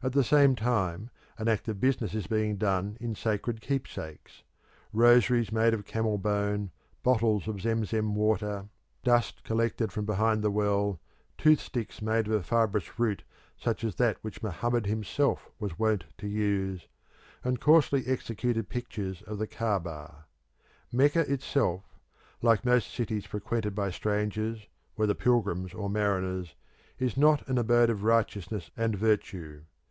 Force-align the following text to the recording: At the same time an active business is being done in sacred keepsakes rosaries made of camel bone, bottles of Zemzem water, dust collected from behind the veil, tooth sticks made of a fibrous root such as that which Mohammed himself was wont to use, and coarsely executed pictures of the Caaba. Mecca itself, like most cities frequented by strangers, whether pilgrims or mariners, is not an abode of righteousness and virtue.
At 0.00 0.12
the 0.12 0.22
same 0.22 0.54
time 0.54 1.10
an 1.38 1.48
active 1.48 1.80
business 1.80 2.14
is 2.14 2.28
being 2.28 2.56
done 2.56 2.96
in 3.00 3.16
sacred 3.16 3.60
keepsakes 3.60 4.44
rosaries 4.92 5.50
made 5.50 5.74
of 5.74 5.84
camel 5.86 6.18
bone, 6.18 6.70
bottles 7.02 7.48
of 7.48 7.60
Zemzem 7.60 8.14
water, 8.14 8.68
dust 9.02 9.42
collected 9.42 9.90
from 9.90 10.04
behind 10.04 10.42
the 10.44 10.52
veil, 10.52 11.00
tooth 11.36 11.58
sticks 11.58 12.00
made 12.00 12.28
of 12.28 12.32
a 12.34 12.44
fibrous 12.44 13.00
root 13.00 13.24
such 13.56 13.82
as 13.82 13.96
that 13.96 14.22
which 14.22 14.40
Mohammed 14.40 14.86
himself 14.86 15.50
was 15.58 15.80
wont 15.80 16.04
to 16.18 16.28
use, 16.28 16.86
and 17.42 17.60
coarsely 17.60 18.06
executed 18.06 18.68
pictures 18.68 19.22
of 19.22 19.38
the 19.38 19.48
Caaba. 19.48 20.26
Mecca 20.92 21.28
itself, 21.28 21.98
like 22.40 22.64
most 22.64 22.94
cities 22.94 23.24
frequented 23.24 23.74
by 23.74 23.90
strangers, 23.90 24.68
whether 24.94 25.12
pilgrims 25.14 25.74
or 25.74 25.90
mariners, 25.90 26.54
is 27.00 27.16
not 27.16 27.44
an 27.48 27.58
abode 27.58 27.90
of 27.90 28.04
righteousness 28.04 28.70
and 28.76 28.94
virtue. 28.94 29.62